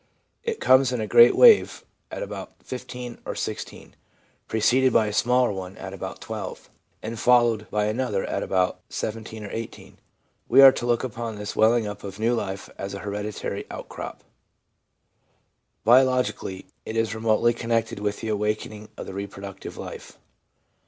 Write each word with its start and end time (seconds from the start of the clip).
It 0.41 0.59
comes 0.59 0.91
in 0.91 0.99
a 0.99 1.05
great 1.05 1.35
wave 1.35 1.85
at 2.09 2.23
about 2.23 2.53
15 2.63 3.19
or 3.23 3.35
16, 3.35 3.95
preceded 4.47 4.91
by 4.91 5.05
a 5.05 5.13
smaller 5.13 5.51
one 5.51 5.77
at 5.77 5.93
about 5.93 6.21
12, 6.21 6.71
and 7.03 7.19
followed 7.19 7.69
by 7.69 7.85
another 7.85 8.23
at 8.25 8.41
about 8.41 8.79
17 8.89 9.43
or 9.43 9.51
18. 9.51 9.99
We 10.49 10.59
are 10.63 10.71
to 10.71 10.87
look 10.87 11.03
upon 11.03 11.35
this 11.35 11.55
welling 11.55 11.85
up 11.85 12.03
of 12.03 12.17
new 12.17 12.33
life 12.33 12.67
as 12.79 12.95
a 12.95 12.99
hereditary 13.05 13.67
outcrop. 13.69 14.23
Biologic 15.83 16.41
ally, 16.41 16.63
it 16.83 16.97
is 16.97 17.13
remotely 17.13 17.53
connected 17.53 17.99
with 17.99 18.21
the 18.21 18.29
awakening 18.29 18.89
of 18.97 19.05
the 19.05 19.13
reproductive 19.13 19.77
life. 19.77 20.17